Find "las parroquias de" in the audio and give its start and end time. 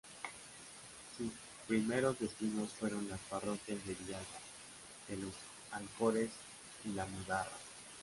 3.07-3.93